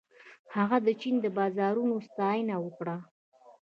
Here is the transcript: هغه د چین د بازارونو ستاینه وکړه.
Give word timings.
هغه 0.55 0.77
د 0.85 0.87
چین 1.01 1.15
د 1.21 1.25
بازارونو 1.37 1.95
ستاینه 2.07 2.55
وکړه. 2.61 2.97